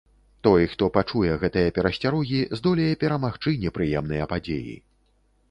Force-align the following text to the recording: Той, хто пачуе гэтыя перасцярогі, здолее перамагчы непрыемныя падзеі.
Той, 0.45 0.61
хто 0.71 0.85
пачуе 0.95 1.33
гэтыя 1.43 1.73
перасцярогі, 1.75 2.41
здолее 2.61 2.89
перамагчы 3.05 3.55
непрыемныя 3.67 4.31
падзеі. 4.35 4.75